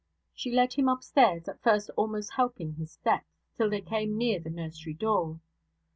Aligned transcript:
She 0.33 0.51
led 0.51 0.73
him 0.73 0.87
upstairs; 0.87 1.47
at 1.47 1.61
first 1.61 1.91
almost 1.95 2.33
helping 2.33 2.73
his 2.73 2.91
steps, 2.91 3.29
till 3.55 3.69
they 3.69 3.81
came 3.81 4.17
near 4.17 4.39
the 4.39 4.49
nursery 4.49 4.95
door. 4.95 5.39